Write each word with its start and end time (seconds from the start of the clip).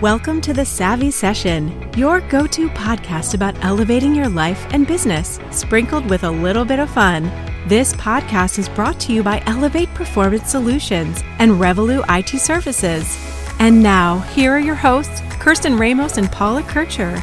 Welcome 0.00 0.40
to 0.42 0.52
the 0.52 0.64
Savvy 0.64 1.10
Session, 1.10 1.92
your 1.96 2.20
go 2.20 2.46
to 2.46 2.68
podcast 2.68 3.34
about 3.34 3.56
elevating 3.64 4.14
your 4.14 4.28
life 4.28 4.64
and 4.72 4.86
business, 4.86 5.40
sprinkled 5.50 6.08
with 6.08 6.22
a 6.22 6.30
little 6.30 6.64
bit 6.64 6.78
of 6.78 6.88
fun. 6.88 7.24
This 7.66 7.94
podcast 7.94 8.60
is 8.60 8.68
brought 8.68 9.00
to 9.00 9.12
you 9.12 9.24
by 9.24 9.42
Elevate 9.46 9.92
Performance 9.94 10.52
Solutions 10.52 11.24
and 11.40 11.50
Revolut 11.50 12.04
IT 12.16 12.38
Services. 12.38 13.18
And 13.58 13.82
now, 13.82 14.20
here 14.20 14.52
are 14.52 14.60
your 14.60 14.76
hosts, 14.76 15.20
Kirsten 15.40 15.76
Ramos 15.76 16.16
and 16.16 16.30
Paula 16.30 16.62
Kircher. 16.62 17.20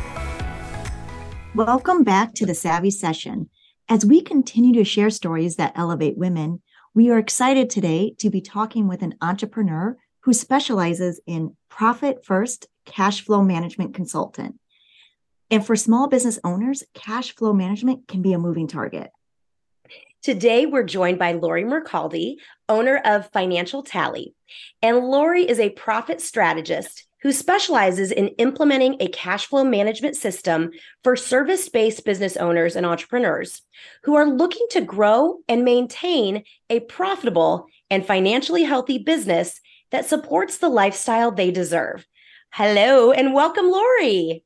Welcome 1.55 2.03
back 2.03 2.33
to 2.33 2.45
the 2.45 2.53
Savvy 2.53 2.91
Session. 2.91 3.49
As 3.87 4.05
we 4.05 4.19
continue 4.19 4.73
to 4.73 4.83
share 4.83 5.09
stories 5.09 5.55
that 5.55 5.71
elevate 5.77 6.17
women, 6.17 6.61
we 6.93 7.09
are 7.09 7.19
excited 7.19 7.69
today 7.69 8.13
to 8.19 8.29
be 8.29 8.41
talking 8.41 8.89
with 8.89 9.01
an 9.01 9.15
entrepreneur 9.21 9.95
who 10.25 10.33
specializes 10.33 11.21
in 11.27 11.55
profit 11.69 12.25
first 12.25 12.67
cash 12.85 13.21
flow 13.21 13.43
management 13.43 13.93
consultant. 13.93 14.59
And 15.51 15.63
for 15.63 15.75
small 15.75 16.07
business 16.07 16.39
owners, 16.43 16.83
cash 16.95 17.35
flow 17.35 17.53
management 17.53 18.07
can 18.07 18.23
be 18.23 18.33
a 18.33 18.39
moving 18.39 18.67
target. 18.67 19.11
Today, 20.23 20.65
we're 20.65 20.81
joined 20.81 21.19
by 21.19 21.33
Lori 21.33 21.63
Mercaldi, 21.63 22.37
owner 22.67 22.97
of 23.05 23.29
Financial 23.31 23.83
Tally. 23.83 24.33
And 24.81 24.97
Lori 24.97 25.47
is 25.47 25.59
a 25.59 25.69
profit 25.69 26.19
strategist 26.19 27.05
who 27.21 27.31
specializes 27.31 28.11
in 28.11 28.29
implementing 28.39 28.97
a 28.99 29.07
cash 29.07 29.45
flow 29.45 29.63
management 29.63 30.15
system 30.15 30.71
for 31.03 31.15
service 31.15 31.69
based 31.69 32.03
business 32.03 32.35
owners 32.35 32.75
and 32.75 32.85
entrepreneurs 32.85 33.61
who 34.03 34.15
are 34.15 34.25
looking 34.25 34.65
to 34.71 34.81
grow 34.81 35.37
and 35.47 35.63
maintain 35.63 36.43
a 36.71 36.79
profitable 36.79 37.67
and 37.91 38.03
financially 38.03 38.63
healthy 38.63 38.97
business 38.97 39.61
that 39.95 40.05
supports 40.05 40.57
the 40.57 40.67
lifestyle 40.67 41.31
they 41.31 41.51
deserve. 41.51 42.05
Hello 42.51 43.13
and 43.13 43.33
welcome, 43.33 43.71
Lori. 43.71 44.43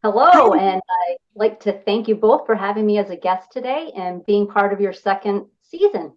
Hello, 0.00 0.54
and 0.54 0.80
I'd 0.88 1.16
like 1.34 1.58
to 1.60 1.72
thank 1.72 2.06
you 2.06 2.14
both 2.14 2.46
for 2.46 2.54
having 2.54 2.86
me 2.86 2.98
as 2.98 3.10
a 3.10 3.16
guest 3.16 3.50
today 3.50 3.90
and 3.96 4.24
being 4.24 4.46
part 4.46 4.72
of 4.72 4.80
your 4.80 4.92
second 4.92 5.46
season. 5.60 6.12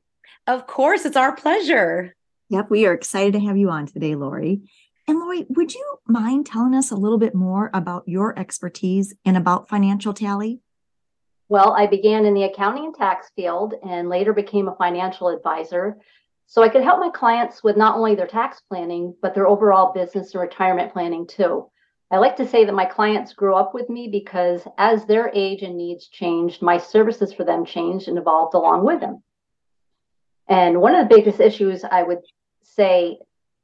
Of 0.46 0.68
course, 0.68 1.04
it's 1.04 1.18
our 1.18 1.36
pleasure. 1.36 2.16
Yep, 2.50 2.70
we 2.70 2.86
are 2.86 2.94
excited 2.94 3.34
to 3.34 3.40
have 3.40 3.58
you 3.58 3.72
on 3.72 3.88
today, 3.88 4.14
Lori. 4.14 4.62
And 5.08 5.20
Lori, 5.20 5.48
would 5.50 5.74
you 5.74 5.98
mind 6.06 6.46
telling 6.46 6.76
us 6.76 6.92
a 6.92 6.96
little 6.96 7.18
bit 7.18 7.34
more 7.34 7.72
about 7.74 8.08
your 8.08 8.38
expertise 8.38 9.16
and 9.26 9.36
about 9.36 9.68
Financial 9.68 10.14
Tally? 10.14 10.62
Well, 11.50 11.74
I 11.74 11.88
began 11.88 12.26
in 12.26 12.36
the 12.36 12.44
accounting 12.44 12.86
and 12.86 12.94
tax 12.94 13.32
field 13.36 13.74
and 13.84 14.10
later 14.10 14.32
became 14.32 14.68
a 14.68 14.76
financial 14.76 15.30
advisor 15.30 15.98
so 16.50 16.64
I 16.64 16.70
could 16.70 16.84
help 16.84 17.02
my 17.02 17.10
clients 17.10 17.62
with 17.62 17.76
not 17.76 17.98
only 17.98 18.16
their 18.16 18.26
tax 18.26 18.62
planning, 18.62 19.14
but 19.22 19.36
their 19.36 19.48
overall 19.48 19.92
business 19.92 20.34
and 20.34 20.42
retirement 20.42 20.94
planning 20.94 21.28
too. 21.28 21.70
I 22.10 22.18
like 22.18 22.38
to 22.38 22.48
say 22.48 22.64
that 22.64 22.74
my 22.74 22.86
clients 22.86 23.34
grew 23.34 23.54
up 23.54 23.74
with 23.74 23.90
me 23.90 24.08
because 24.08 24.66
as 24.78 25.06
their 25.06 25.30
age 25.34 25.62
and 25.62 25.76
needs 25.76 26.08
changed, 26.08 26.62
my 26.62 26.78
services 26.78 27.34
for 27.34 27.44
them 27.44 27.66
changed 27.66 28.08
and 28.08 28.18
evolved 28.18 28.54
along 28.54 28.86
with 28.86 29.02
them. 29.02 29.22
And 30.48 30.80
one 30.80 30.96
of 30.96 31.10
the 31.10 31.14
biggest 31.14 31.42
issues 31.42 31.84
I 31.84 32.04
would 32.04 32.22
say 32.64 33.20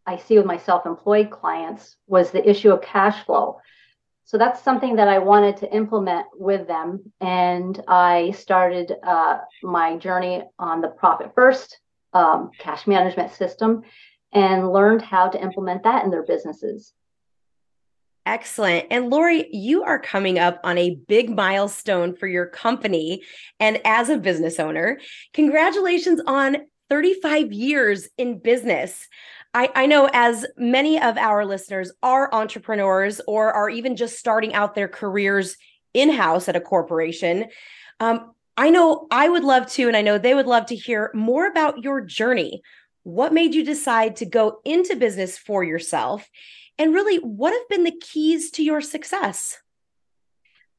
I 0.05 0.17
see 0.17 0.37
with 0.37 0.45
my 0.45 0.57
self 0.57 0.85
employed 0.85 1.31
clients 1.31 1.95
was 2.07 2.31
the 2.31 2.47
issue 2.47 2.71
of 2.71 2.81
cash 2.81 3.25
flow. 3.25 3.61
So 4.25 4.37
that's 4.37 4.61
something 4.61 4.97
that 4.97 5.07
I 5.07 5.19
wanted 5.19 5.55
to 5.57 5.73
implement 5.73 6.27
with 6.37 6.67
them. 6.67 7.13
And 7.21 7.81
I 7.87 8.31
started 8.31 8.91
uh, 9.03 9.37
my 9.61 9.95
journey 9.95 10.43
on 10.59 10.81
the 10.81 10.89
Profit 10.89 11.31
First 11.33 11.79
um, 12.13 12.51
cash 12.57 12.87
management 12.87 13.31
system 13.31 13.83
and 14.31 14.71
learned 14.71 15.01
how 15.01 15.29
to 15.29 15.41
implement 15.41 15.83
that 15.83 16.03
in 16.03 16.11
their 16.11 16.23
businesses. 16.23 16.93
Excellent. 18.25 18.87
And 18.89 19.09
Lori, 19.09 19.53
you 19.53 19.83
are 19.83 19.99
coming 19.99 20.39
up 20.39 20.59
on 20.63 20.77
a 20.77 20.95
big 20.95 21.29
milestone 21.29 22.15
for 22.15 22.25
your 22.25 22.45
company 22.45 23.23
and 23.59 23.81
as 23.85 24.07
a 24.07 24.17
business 24.17 24.59
owner. 24.59 24.99
Congratulations 25.33 26.21
on 26.25 26.57
35 26.89 27.51
years 27.51 28.07
in 28.17 28.39
business. 28.39 29.07
I, 29.53 29.69
I, 29.75 29.85
know 29.87 30.09
as 30.13 30.45
many 30.57 31.01
of 31.01 31.17
our 31.17 31.45
listeners 31.45 31.91
are 32.01 32.33
entrepreneurs 32.33 33.21
or 33.27 33.51
are 33.51 33.69
even 33.69 33.95
just 33.95 34.17
starting 34.17 34.53
out 34.53 34.73
their 34.73 34.87
careers 34.87 35.57
in 35.93 36.09
house 36.09 36.49
at 36.49 36.55
a 36.55 36.61
corporation. 36.61 37.45
Um, 37.99 38.33
I 38.55 38.69
know 38.69 39.07
I 39.09 39.29
would 39.29 39.43
love 39.43 39.67
to, 39.71 39.87
and 39.87 39.97
I 39.97 40.01
know 40.01 40.17
they 40.17 40.35
would 40.35 40.45
love 40.45 40.67
to 40.67 40.75
hear 40.75 41.11
more 41.13 41.47
about 41.47 41.83
your 41.83 42.01
journey. 42.01 42.61
What 43.03 43.33
made 43.33 43.53
you 43.53 43.65
decide 43.65 44.17
to 44.17 44.25
go 44.25 44.59
into 44.63 44.95
business 44.95 45.37
for 45.37 45.63
yourself? 45.63 46.29
And 46.77 46.93
really, 46.93 47.17
what 47.17 47.53
have 47.53 47.67
been 47.69 47.83
the 47.83 47.99
keys 47.99 48.51
to 48.51 48.63
your 48.63 48.81
success? 48.81 49.59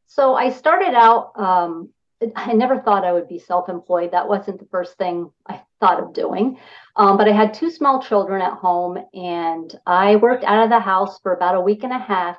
So 0.07 0.35
I 0.35 0.51
started 0.51 0.95
out, 0.95 1.33
um, 1.37 1.91
I 2.37 2.53
never 2.53 2.81
thought 2.81 3.05
I 3.05 3.12
would 3.12 3.29
be 3.29 3.39
self 3.39 3.69
employed. 3.69 4.12
That 4.12 4.29
wasn't 4.29 4.61
the 4.61 4.69
first 4.71 4.97
thing 4.97 5.31
I 5.49 5.61
thought 5.81 6.01
of 6.01 6.15
doing. 6.15 6.59
Um, 6.97 7.17
but 7.17 7.29
I 7.29 7.33
had 7.33 7.55
two 7.55 7.71
small 7.71 8.01
children 8.01 8.41
at 8.41 8.55
home, 8.55 8.99
and 9.12 9.75
I 9.85 10.17
worked 10.17 10.45
out 10.45 10.62
of 10.62 10.71
the 10.71 10.79
house 10.79 11.19
for 11.21 11.35
about 11.35 11.56
a 11.56 11.61
week 11.61 11.83
and 11.83 11.93
a 11.93 11.99
half 11.99 12.39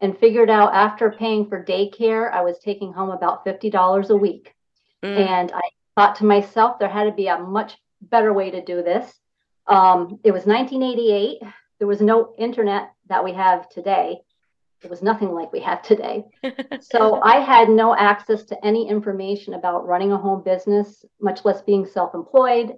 and 0.00 0.18
figured 0.18 0.50
out 0.50 0.74
after 0.74 1.10
paying 1.10 1.48
for 1.48 1.64
daycare, 1.64 2.30
I 2.30 2.42
was 2.42 2.58
taking 2.58 2.92
home 2.92 3.10
about 3.10 3.44
$50 3.46 4.10
a 4.10 4.16
week. 4.16 4.52
Mm. 5.04 5.18
And 5.18 5.52
I 5.52 5.62
thought 5.94 6.16
to 6.16 6.24
myself, 6.24 6.78
there 6.78 6.88
had 6.88 7.04
to 7.04 7.12
be 7.12 7.28
a 7.28 7.38
much 7.38 7.76
better 8.00 8.32
way 8.32 8.50
to 8.50 8.64
do 8.64 8.82
this. 8.82 9.12
Um, 9.66 10.20
it 10.24 10.32
was 10.32 10.46
1988. 10.46 11.42
There 11.78 11.88
was 11.88 12.00
no 12.00 12.34
internet 12.38 12.92
that 13.08 13.24
we 13.24 13.32
have 13.32 13.68
today. 13.68 14.20
It 14.82 14.90
was 14.90 15.02
nothing 15.02 15.32
like 15.32 15.52
we 15.52 15.60
have 15.60 15.82
today. 15.82 16.24
so 16.80 17.20
I 17.22 17.40
had 17.40 17.68
no 17.68 17.96
access 17.96 18.44
to 18.44 18.64
any 18.64 18.88
information 18.88 19.54
about 19.54 19.86
running 19.86 20.12
a 20.12 20.18
home 20.18 20.42
business, 20.42 21.04
much 21.20 21.44
less 21.44 21.62
being 21.62 21.86
self 21.86 22.14
employed 22.14 22.74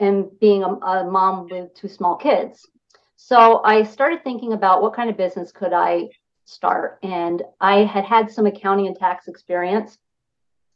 and 0.00 0.26
being 0.40 0.62
a, 0.62 0.68
a 0.68 1.10
mom 1.10 1.48
with 1.50 1.74
two 1.74 1.88
small 1.88 2.16
kids. 2.16 2.68
So 3.16 3.62
I 3.64 3.82
started 3.82 4.22
thinking 4.22 4.52
about 4.52 4.82
what 4.82 4.94
kind 4.94 5.10
of 5.10 5.16
business 5.16 5.50
could 5.50 5.72
I 5.72 6.08
start. 6.44 6.98
And 7.02 7.42
I 7.60 7.84
had 7.84 8.04
had 8.04 8.30
some 8.30 8.46
accounting 8.46 8.86
and 8.86 8.96
tax 8.96 9.28
experience. 9.28 9.98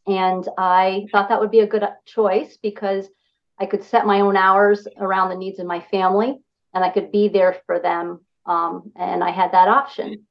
And 0.07 0.47
I 0.59 1.07
thought 1.13 1.29
that 1.29 1.41
would 1.41 1.51
be 1.51 1.61
a 1.61 1.67
good 1.67 1.87
choice 2.07 2.59
because 2.61 3.09
I 3.59 3.67
could 3.67 3.85
set 3.85 4.07
my 4.07 4.21
own 4.21 4.37
hours 4.37 4.89
around 4.99 5.29
the 5.29 5.37
needs 5.37 5.59
of 5.59 5.67
my 5.67 5.81
family 5.81 6.39
and 6.75 6.85
I 6.85 6.91
could 6.91 7.13
be 7.13 7.29
there 7.29 7.57
for 7.67 7.79
them. 7.79 8.21
Um, 8.47 8.93
and 8.97 9.23
I 9.23 9.31
had 9.31 9.53
that 9.53 9.69
option. 9.69 10.27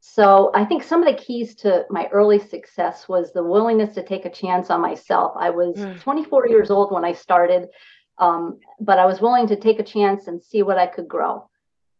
So 0.00 0.50
I 0.54 0.64
think 0.66 0.82
some 0.82 1.02
of 1.02 1.08
the 1.08 1.20
keys 1.20 1.54
to 1.56 1.86
my 1.88 2.08
early 2.12 2.38
success 2.38 3.08
was 3.08 3.32
the 3.32 3.42
willingness 3.42 3.94
to 3.94 4.02
take 4.04 4.26
a 4.26 4.30
chance 4.30 4.68
on 4.68 4.82
myself. 4.82 5.32
I 5.34 5.50
was 5.50 5.76
mm. 5.76 5.98
24 5.98 6.48
years 6.48 6.70
old 6.70 6.92
when 6.92 7.04
I 7.04 7.14
started, 7.14 7.68
um, 8.18 8.60
but 8.78 8.98
I 8.98 9.06
was 9.06 9.22
willing 9.22 9.48
to 9.48 9.56
take 9.56 9.80
a 9.80 9.82
chance 9.82 10.28
and 10.28 10.42
see 10.42 10.62
what 10.62 10.76
I 10.76 10.86
could 10.86 11.08
grow. 11.08 11.48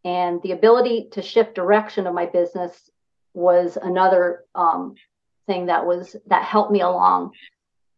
And 0.05 0.39
the 0.43 0.51
ability 0.51 1.09
to 1.13 1.23
shift 1.23 1.55
direction 1.55 2.05
of 2.05 2.13
my 2.13 2.27
business 2.27 2.91
was 3.33 3.75
another 3.81 4.45
um, 4.53 4.93
thing 5.47 5.67
that 5.67 5.85
was 5.85 6.15
that 6.27 6.43
helped 6.43 6.71
me 6.71 6.81
along. 6.81 7.31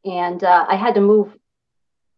And 0.06 0.44
uh, 0.44 0.66
I 0.68 0.76
had 0.76 0.96
to 0.96 1.02
move 1.02 1.36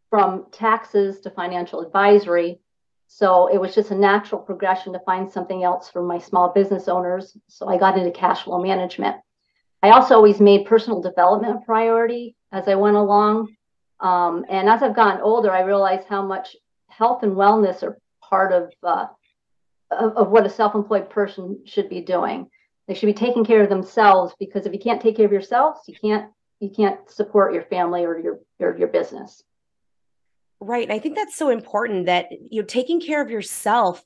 from 0.10 0.46
taxes 0.52 1.22
to 1.22 1.30
financial 1.30 1.82
advisory. 1.82 2.60
So 3.08 3.48
it 3.48 3.60
was 3.60 3.74
just 3.74 3.92
a 3.92 3.96
natural 3.96 4.42
progression 4.42 4.94
to 4.94 5.00
find 5.00 5.32
something 5.32 5.64
else 5.64 5.90
for 5.90 6.04
my 6.04 6.20
small 6.20 6.50
business 6.50 6.88
owners. 6.88 7.36
So 7.48 7.68
I 7.68 7.78
got 7.78 7.98
into 7.98 8.12
cash 8.12 8.44
flow 8.44 8.62
management. 8.62 9.18
I 9.82 9.92
also 9.92 10.16
always 10.16 10.40
made 10.40 10.68
personal 10.68 11.02
development 11.02 11.58
a 11.58 11.66
priority 11.66 12.36
as 12.52 12.68
I 12.68 12.76
went 12.76 12.98
along. 12.98 13.56
Um, 14.00 14.46
and 14.50 14.70
as 14.70 14.84
I've 14.84 14.96
gotten 14.96 15.22
older, 15.22 15.52
I 15.52 15.62
realized 15.62 16.08
how 16.08 16.22
much 16.22 16.56
health 16.88 17.24
and 17.24 17.34
wellness 17.34 17.82
are 17.84 17.98
part 18.22 18.52
of, 18.52 18.72
uh, 18.84 19.08
of, 19.92 20.18
of 20.18 20.30
what 20.30 20.46
a 20.46 20.50
self-employed 20.50 21.10
person 21.10 21.62
should 21.66 21.90
be 21.90 22.02
doing. 22.02 22.50
They 22.90 22.96
should 22.96 23.06
be 23.06 23.14
taking 23.14 23.46
care 23.46 23.62
of 23.62 23.70
themselves 23.70 24.34
because 24.40 24.66
if 24.66 24.74
you 24.74 24.80
can't 24.80 25.00
take 25.00 25.16
care 25.16 25.28
of 25.28 25.32
yourselves, 25.32 25.82
you 25.88 25.94
can't 25.94 26.32
you 26.60 26.72
can't 26.72 27.00
support 27.10 27.54
your 27.54 27.62
family 27.62 28.04
or 28.04 28.18
your 28.18 28.40
your, 28.58 28.76
your 28.76 28.88
business. 28.88 29.44
Right. 30.60 30.90
I 30.90 30.98
think 30.98 31.16
that's 31.16 31.38
so 31.38 31.50
important 31.50 32.08
that 32.08 32.32
you 32.32 32.62
know 32.62 32.66
taking 32.66 33.00
care 33.00 33.22
of 33.22 33.30
yourself 33.30 34.04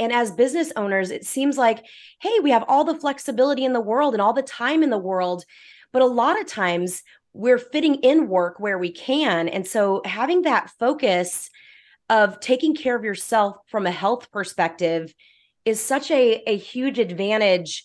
and 0.00 0.12
as 0.12 0.32
business 0.32 0.72
owners, 0.74 1.12
it 1.12 1.24
seems 1.24 1.56
like, 1.56 1.84
hey, 2.20 2.40
we 2.42 2.50
have 2.50 2.64
all 2.66 2.82
the 2.82 2.98
flexibility 2.98 3.64
in 3.64 3.72
the 3.72 3.80
world 3.80 4.14
and 4.14 4.20
all 4.20 4.32
the 4.32 4.42
time 4.42 4.82
in 4.82 4.90
the 4.90 4.98
world. 4.98 5.44
But 5.92 6.02
a 6.02 6.06
lot 6.06 6.40
of 6.40 6.48
times 6.48 7.04
we're 7.34 7.58
fitting 7.58 7.94
in 7.96 8.26
work 8.26 8.58
where 8.58 8.78
we 8.78 8.90
can. 8.90 9.48
And 9.48 9.64
so 9.64 10.02
having 10.04 10.42
that 10.42 10.70
focus 10.80 11.50
of 12.10 12.40
taking 12.40 12.74
care 12.74 12.96
of 12.96 13.04
yourself 13.04 13.58
from 13.68 13.86
a 13.86 13.92
health 13.92 14.32
perspective 14.32 15.14
is 15.64 15.80
such 15.80 16.10
a, 16.10 16.42
a 16.48 16.56
huge 16.56 16.98
advantage 16.98 17.84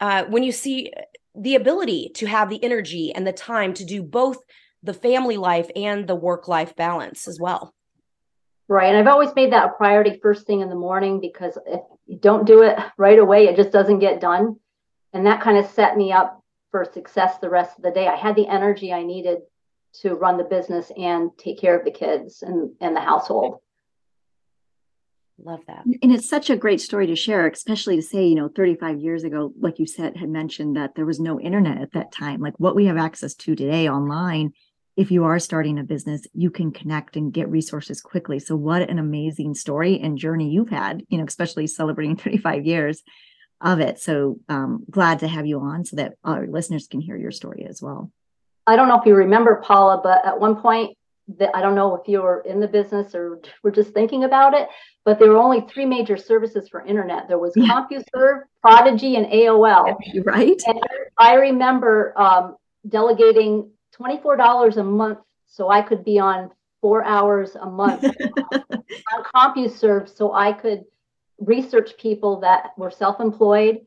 uh, 0.00 0.24
when 0.24 0.42
you 0.42 0.52
see 0.52 0.92
the 1.34 1.54
ability 1.54 2.10
to 2.14 2.26
have 2.26 2.48
the 2.48 2.62
energy 2.62 3.12
and 3.14 3.26
the 3.26 3.32
time 3.32 3.72
to 3.74 3.84
do 3.84 4.02
both 4.02 4.38
the 4.82 4.94
family 4.94 5.36
life 5.36 5.70
and 5.76 6.06
the 6.06 6.14
work 6.14 6.48
life 6.48 6.74
balance 6.74 7.28
as 7.28 7.38
well. 7.38 7.74
Right. 8.68 8.88
And 8.88 8.96
I've 8.96 9.12
always 9.12 9.34
made 9.34 9.52
that 9.52 9.66
a 9.66 9.72
priority 9.72 10.18
first 10.22 10.46
thing 10.46 10.60
in 10.60 10.68
the 10.68 10.76
morning 10.76 11.20
because 11.20 11.58
if 11.66 11.80
you 12.06 12.18
don't 12.18 12.46
do 12.46 12.62
it 12.62 12.78
right 12.96 13.18
away, 13.18 13.46
it 13.46 13.56
just 13.56 13.72
doesn't 13.72 13.98
get 13.98 14.20
done. 14.20 14.56
And 15.12 15.26
that 15.26 15.42
kind 15.42 15.58
of 15.58 15.66
set 15.66 15.96
me 15.96 16.12
up 16.12 16.42
for 16.70 16.84
success 16.84 17.38
the 17.38 17.50
rest 17.50 17.76
of 17.76 17.82
the 17.82 17.90
day. 17.90 18.06
I 18.06 18.14
had 18.16 18.36
the 18.36 18.46
energy 18.46 18.92
I 18.92 19.02
needed 19.02 19.38
to 20.02 20.14
run 20.14 20.36
the 20.36 20.44
business 20.44 20.90
and 20.96 21.30
take 21.36 21.58
care 21.58 21.76
of 21.76 21.84
the 21.84 21.90
kids 21.90 22.42
and, 22.42 22.70
and 22.80 22.94
the 22.94 23.00
household. 23.00 23.58
Love 25.44 25.60
that. 25.66 25.84
And 26.02 26.12
it's 26.12 26.28
such 26.28 26.50
a 26.50 26.56
great 26.56 26.80
story 26.80 27.06
to 27.06 27.16
share, 27.16 27.46
especially 27.46 27.96
to 27.96 28.02
say, 28.02 28.26
you 28.26 28.34
know, 28.34 28.48
35 28.48 28.98
years 28.98 29.24
ago, 29.24 29.52
like 29.58 29.78
you 29.78 29.86
said, 29.86 30.16
had 30.16 30.28
mentioned 30.28 30.76
that 30.76 30.94
there 30.94 31.06
was 31.06 31.20
no 31.20 31.40
internet 31.40 31.80
at 31.80 31.92
that 31.92 32.12
time. 32.12 32.40
Like 32.40 32.54
what 32.58 32.74
we 32.74 32.86
have 32.86 32.96
access 32.96 33.34
to 33.34 33.54
today 33.54 33.88
online, 33.88 34.52
if 34.96 35.10
you 35.10 35.24
are 35.24 35.38
starting 35.38 35.78
a 35.78 35.84
business, 35.84 36.26
you 36.34 36.50
can 36.50 36.72
connect 36.72 37.16
and 37.16 37.32
get 37.32 37.48
resources 37.48 38.00
quickly. 38.00 38.38
So 38.38 38.54
what 38.56 38.88
an 38.88 38.98
amazing 38.98 39.54
story 39.54 39.98
and 40.00 40.18
journey 40.18 40.50
you've 40.50 40.70
had, 40.70 41.04
you 41.08 41.18
know, 41.18 41.24
especially 41.24 41.66
celebrating 41.66 42.16
35 42.18 42.66
years 42.66 43.02
of 43.60 43.80
it. 43.80 43.98
So 43.98 44.38
um, 44.48 44.84
glad 44.90 45.20
to 45.20 45.28
have 45.28 45.46
you 45.46 45.60
on 45.60 45.84
so 45.84 45.96
that 45.96 46.14
our 46.24 46.46
listeners 46.46 46.86
can 46.86 47.00
hear 47.00 47.16
your 47.16 47.32
story 47.32 47.66
as 47.68 47.80
well. 47.80 48.10
I 48.66 48.76
don't 48.76 48.88
know 48.88 48.98
if 48.98 49.06
you 49.06 49.14
remember 49.14 49.62
Paula, 49.64 50.00
but 50.02 50.24
at 50.24 50.38
one 50.38 50.56
point 50.56 50.96
that 51.38 51.54
I 51.54 51.62
don't 51.62 51.74
know 51.74 51.94
if 51.94 52.08
you 52.08 52.22
were 52.22 52.40
in 52.40 52.60
the 52.60 52.68
business 52.68 53.14
or 53.14 53.40
were 53.62 53.70
just 53.70 53.92
thinking 53.92 54.24
about 54.24 54.54
it, 54.54 54.68
but 55.04 55.18
there 55.18 55.30
were 55.30 55.38
only 55.38 55.62
three 55.62 55.86
major 55.86 56.16
services 56.16 56.68
for 56.68 56.84
internet. 56.84 57.28
There 57.28 57.38
was 57.38 57.52
yeah. 57.56 57.64
CompuServe, 57.66 58.42
Prodigy, 58.60 59.16
and 59.16 59.26
AOL. 59.26 59.96
Right. 60.24 60.60
And 60.66 60.80
I 61.18 61.34
remember 61.34 62.12
um, 62.20 62.56
delegating 62.88 63.70
$24 63.98 64.76
a 64.76 64.84
month 64.84 65.18
so 65.46 65.68
I 65.68 65.82
could 65.82 66.04
be 66.04 66.18
on 66.18 66.50
four 66.80 67.04
hours 67.04 67.56
a 67.56 67.66
month 67.66 68.04
on 68.52 69.24
CompuServe 69.34 70.14
so 70.14 70.32
I 70.32 70.52
could 70.52 70.84
research 71.38 71.96
people 71.98 72.40
that 72.40 72.72
were 72.76 72.90
self-employed 72.90 73.80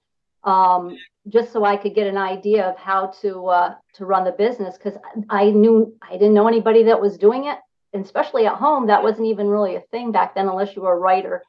um, 0.44 0.98
just 1.28 1.54
so 1.54 1.64
I 1.64 1.78
could 1.78 1.96
get 1.96 2.08
an 2.08 2.18
idea 2.18 2.66
of 2.66 2.78
how 2.78 3.08
to 3.22 3.48
uh, 3.48 3.76
to 3.94 4.06
run 4.06 4.26
the 4.26 4.32
business 4.32 4.78
because 4.78 5.00
I 5.30 5.52
knew 5.52 5.96
I 6.02 6.14
didn't 6.14 6.34
know 6.34 6.48
anybody 6.48 6.84
that 6.84 7.00
was 7.00 7.18
doing 7.18 7.46
it, 7.46 7.58
and 7.94 8.04
especially 8.04 8.46
at 8.46 8.56
home, 8.56 8.88
that 8.88 9.04
wasn't 9.04 9.28
even 9.28 9.48
really 9.48 9.76
a 9.76 9.82
thing 9.92 10.12
back 10.12 10.36
then 10.36 10.48
unless 10.48 10.76
you 10.76 10.82
were 10.82 10.94
a 10.94 11.00
writer 11.00 11.44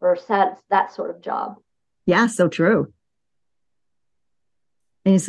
or 0.00 0.16
sad 0.16 0.56
that 0.70 0.94
sort 0.94 1.10
of 1.10 1.22
job. 1.22 1.56
Yeah, 2.04 2.26
so 2.26 2.48
true. 2.48 2.92
And, 5.04 5.26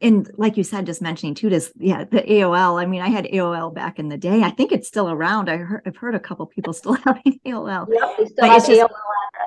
and 0.00 0.30
like 0.36 0.56
you 0.56 0.64
said, 0.64 0.86
just 0.86 1.00
mentioning 1.00 1.34
too, 1.34 1.48
this 1.48 1.72
yeah, 1.76 2.04
the 2.04 2.22
AOL. 2.22 2.80
I 2.80 2.86
mean, 2.86 3.00
I 3.00 3.08
had 3.08 3.26
AOL 3.26 3.74
back 3.74 3.98
in 3.98 4.08
the 4.08 4.18
day. 4.18 4.42
I 4.42 4.50
think 4.50 4.72
it's 4.72 4.88
still 4.88 5.10
around. 5.10 5.48
I 5.48 5.58
heard, 5.58 5.82
I've 5.86 5.96
heard 5.96 6.14
a 6.14 6.20
couple 6.20 6.46
people 6.46 6.72
still 6.72 6.94
having 7.04 7.40
AOL. 7.46 7.86
Yep, 7.90 8.16
they 8.18 8.26
still 8.26 8.44
have 8.44 8.62
AOL 8.62 8.66
just, 8.66 8.94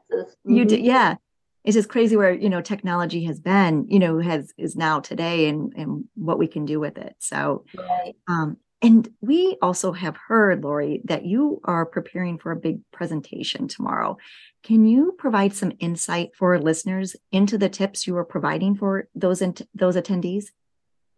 addresses. 0.10 0.36
Mm-hmm. 0.36 0.56
You 0.56 0.66
did, 0.66 0.86
yeah 0.86 1.16
it's 1.64 1.76
just 1.76 1.90
crazy 1.90 2.16
where 2.16 2.34
you 2.34 2.50
know 2.50 2.62
technology 2.62 3.26
has 3.26 3.40
been 3.40 3.86
you 3.90 4.00
know 4.00 4.20
has 4.20 4.54
is 4.58 4.76
now 4.76 5.00
today 5.00 5.50
and 5.50 5.74
and 5.76 6.06
what 6.16 6.40
we 6.40 6.48
can 6.48 6.66
do 6.66 6.80
with 6.80 6.98
it 6.98 7.16
so 7.20 7.66
right. 7.78 8.16
um 8.28 8.58
and 8.82 9.10
we 9.22 9.58
also 9.62 9.92
have 9.92 10.16
heard 10.16 10.64
lori 10.64 11.02
that 11.06 11.26
you 11.26 11.60
are 11.64 11.86
preparing 11.86 12.38
for 12.38 12.52
a 12.52 12.56
big 12.56 12.80
presentation 12.92 13.68
tomorrow 13.68 14.18
can 14.64 14.86
you 14.86 15.16
provide 15.18 15.54
some 15.54 15.72
insight 15.80 16.32
for 16.36 16.60
listeners 16.60 17.16
into 17.32 17.58
the 17.58 17.70
tips 17.70 18.08
you 18.08 18.16
are 18.18 18.26
providing 18.26 18.76
for 18.76 19.08
those 19.16 19.42
in, 19.42 19.54
those 19.74 19.96
attendees 19.96 20.48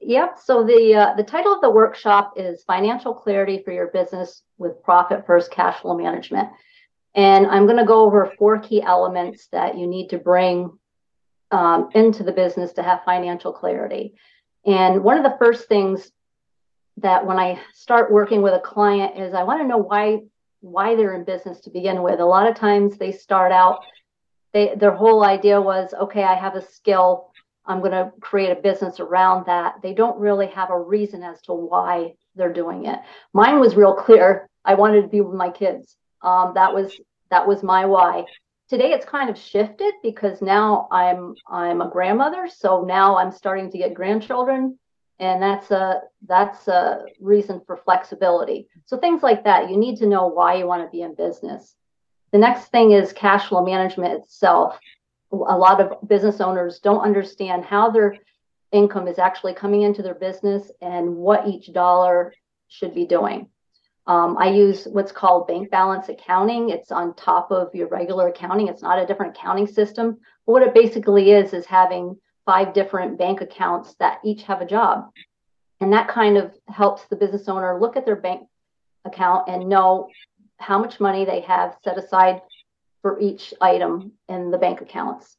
Yep. 0.03 0.39
So 0.43 0.63
the 0.63 0.95
uh, 0.95 1.13
the 1.15 1.23
title 1.23 1.53
of 1.53 1.61
the 1.61 1.69
workshop 1.69 2.33
is 2.35 2.63
Financial 2.63 3.13
Clarity 3.13 3.61
for 3.63 3.71
Your 3.71 3.87
Business 3.87 4.41
with 4.57 4.81
Profit 4.81 5.27
First 5.27 5.51
Cash 5.51 5.79
Flow 5.81 5.95
Management. 5.95 6.49
And 7.13 7.45
I'm 7.45 7.65
going 7.65 7.77
to 7.77 7.85
go 7.85 8.05
over 8.05 8.33
four 8.37 8.59
key 8.59 8.81
elements 8.81 9.47
that 9.51 9.77
you 9.77 9.85
need 9.85 10.09
to 10.09 10.17
bring 10.17 10.71
um, 11.51 11.89
into 11.93 12.23
the 12.23 12.31
business 12.31 12.73
to 12.73 12.83
have 12.83 13.03
financial 13.03 13.51
clarity. 13.51 14.15
And 14.65 15.03
one 15.03 15.17
of 15.17 15.23
the 15.23 15.37
first 15.37 15.67
things 15.67 16.11
that 17.01 17.25
when 17.25 17.38
I 17.38 17.59
start 17.74 18.12
working 18.12 18.42
with 18.42 18.53
a 18.53 18.59
client 18.59 19.18
is 19.18 19.33
I 19.33 19.44
want 19.44 19.62
to 19.62 19.68
know 19.68 19.77
why 19.77 20.19
why 20.62 20.95
they're 20.95 21.15
in 21.15 21.24
business 21.24 21.59
to 21.62 21.71
begin 21.71 22.03
with. 22.03 22.19
A 22.19 22.25
lot 22.25 22.48
of 22.48 22.56
times 22.56 22.98
they 22.98 23.12
start 23.12 23.51
out 23.51 23.80
they 24.53 24.75
their 24.75 24.95
whole 24.95 25.24
idea 25.24 25.59
was 25.59 25.94
okay, 25.94 26.24
I 26.24 26.36
have 26.36 26.56
a 26.56 26.62
skill, 26.62 27.31
I'm 27.65 27.80
going 27.80 27.92
to 27.92 28.12
create 28.19 28.51
a 28.51 28.62
business 28.62 29.00
around 29.00 29.45
that. 29.45 29.75
They 29.81 29.94
don't 29.94 30.19
really 30.19 30.48
have 30.48 30.71
a 30.71 30.80
reason 30.80 31.24
as 31.24 31.42
to 31.44 31.53
why 31.53 32.13
they're 32.36 32.53
doing 32.53 32.86
it. 32.86 33.00
Mine 33.33 33.59
was 33.59 33.75
real 33.75 33.94
clear. 33.94 34.50
I 34.65 34.74
wanted 34.75 35.01
to 35.03 35.07
be 35.07 35.21
with 35.21 35.36
my 35.36 35.50
kids. 35.50 35.95
Um, 36.21 36.53
that 36.56 36.74
was 36.74 36.94
that 37.30 37.48
was 37.48 37.63
my 37.63 37.86
why. 37.86 38.25
Today 38.68 38.92
it's 38.94 39.06
kind 39.06 39.30
of 39.30 39.38
shifted 39.38 39.94
because 40.01 40.42
now 40.42 40.88
I'm 40.92 41.36
I'm 41.48 41.81
a 41.81 41.89
grandmother, 41.89 42.48
so 42.48 42.83
now 42.83 43.18
I'm 43.18 43.31
starting 43.31 43.71
to 43.71 43.77
get 43.77 43.94
grandchildren, 43.94 44.77
and 45.21 45.41
that's 45.41 45.69
a 45.69 46.01
that's 46.27 46.68
a 46.68 47.06
reason 47.21 47.62
for 47.65 47.77
flexibility. 47.77 48.68
So 48.85 48.97
things 48.97 49.21
like 49.21 49.44
that, 49.44 49.69
you 49.69 49.77
need 49.77 49.97
to 49.97 50.07
know 50.07 50.27
why 50.27 50.56
you 50.56 50.65
want 50.65 50.83
to 50.83 50.89
be 50.89 51.03
in 51.03 51.15
business. 51.15 51.75
The 52.31 52.39
next 52.39 52.69
thing 52.71 52.91
is 52.91 53.13
cash 53.13 53.47
flow 53.47 53.63
management 53.63 54.19
itself. 54.19 54.79
A 55.31 55.35
lot 55.35 55.79
of 55.79 56.07
business 56.09 56.41
owners 56.41 56.79
don't 56.79 57.01
understand 57.01 57.63
how 57.63 57.91
their 57.91 58.18
income 58.71 59.07
is 59.07 59.19
actually 59.19 59.53
coming 59.53 59.83
into 59.83 60.01
their 60.01 60.15
business 60.15 60.71
and 60.81 61.15
what 61.15 61.47
each 61.47 61.71
dollar 61.71 62.33
should 62.67 62.95
be 62.95 63.06
doing. 63.06 63.47
Um, 64.07 64.38
I 64.39 64.50
use 64.50 64.85
what's 64.85 65.12
called 65.12 65.47
bank 65.47 65.69
balance 65.69 66.09
accounting. 66.09 66.69
It's 66.69 66.91
on 66.91 67.13
top 67.13 67.51
of 67.51 67.75
your 67.75 67.89
regular 67.89 68.29
accounting. 68.29 68.69
It's 68.69 68.81
not 68.81 68.97
a 68.97 69.06
different 69.06 69.38
accounting 69.38 69.67
system. 69.67 70.17
But 70.47 70.53
what 70.53 70.63
it 70.63 70.74
basically 70.74 71.31
is, 71.31 71.53
is 71.53 71.65
having 71.67 72.17
five 72.45 72.73
different 72.73 73.17
bank 73.17 73.41
accounts 73.41 73.95
that 73.99 74.19
each 74.23 74.43
have 74.43 74.61
a 74.61 74.65
job. 74.65 75.11
And 75.79 75.93
that 75.93 76.07
kind 76.07 76.38
of 76.38 76.53
helps 76.67 77.03
the 77.05 77.15
business 77.15 77.47
owner 77.47 77.79
look 77.79 77.97
at 77.97 78.05
their 78.05 78.15
bank 78.15 78.47
account 79.05 79.47
and 79.47 79.67
know 79.67 80.09
how 80.57 80.77
much 80.77 80.99
money 80.99 81.25
they 81.25 81.41
have 81.41 81.75
set 81.83 81.97
aside 81.97 82.41
for 83.01 83.19
each 83.19 83.53
item 83.59 84.13
in 84.29 84.51
the 84.51 84.57
bank 84.57 84.81
accounts. 84.81 85.38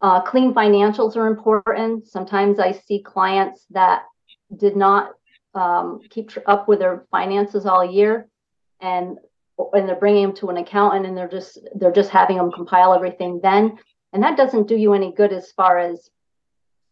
Uh, 0.00 0.20
clean 0.20 0.52
financials 0.54 1.16
are 1.16 1.26
important. 1.26 2.06
Sometimes 2.06 2.58
I 2.58 2.72
see 2.72 3.00
clients 3.00 3.64
that 3.70 4.04
did 4.56 4.76
not 4.76 5.12
um, 5.54 6.00
keep 6.10 6.30
up 6.46 6.68
with 6.68 6.78
their 6.78 7.04
finances 7.10 7.66
all 7.66 7.84
year, 7.84 8.28
and 8.80 9.18
and 9.74 9.88
they're 9.88 9.96
bringing 9.96 10.22
them 10.26 10.36
to 10.36 10.48
an 10.48 10.56
accountant, 10.56 11.06
and 11.06 11.16
they're 11.16 11.28
just 11.28 11.58
they're 11.76 11.92
just 11.92 12.10
having 12.10 12.36
them 12.36 12.50
compile 12.50 12.94
everything 12.94 13.40
then, 13.42 13.78
and 14.12 14.22
that 14.22 14.36
doesn't 14.36 14.66
do 14.66 14.76
you 14.76 14.94
any 14.94 15.12
good 15.12 15.32
as 15.32 15.52
far 15.52 15.78
as 15.78 16.10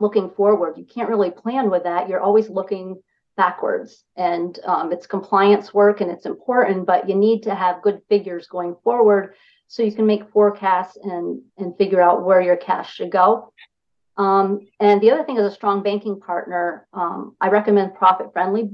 looking 0.00 0.30
forward. 0.30 0.76
You 0.76 0.85
can't 0.85 1.09
really 1.09 1.30
plan 1.30 1.71
with 1.71 1.85
that. 1.85 2.09
You're 2.09 2.21
always 2.21 2.49
looking 2.49 3.00
backwards, 3.37 4.04
and 4.16 4.59
um, 4.64 4.92
it's 4.92 5.07
compliance 5.07 5.73
work, 5.73 6.00
and 6.00 6.11
it's 6.11 6.26
important, 6.26 6.87
but 6.87 7.09
you 7.09 7.14
need 7.14 7.42
to 7.45 7.54
have 7.54 7.83
good 7.83 8.02
figures 8.09 8.47
going 8.49 8.76
forward 8.83 9.35
so 9.69 9.85
you 9.85 9.92
can 9.92 10.07
make 10.07 10.30
forecasts 10.30 10.97
and 10.97 11.42
and 11.59 11.76
figure 11.76 12.00
out 12.00 12.25
where 12.25 12.40
your 12.40 12.57
cash 12.57 12.95
should 12.95 13.11
go 13.11 13.52
um, 14.21 14.66
and 14.80 15.00
the 15.00 15.11
other 15.11 15.25
thing 15.25 15.38
is 15.38 15.47
a 15.47 15.54
strong 15.54 15.83
banking 15.83 16.21
partner. 16.21 16.87
Um, 16.92 17.37
I 17.40 17.49
recommend 17.49 17.95
profit 17.95 18.35
friendly, 18.35 18.71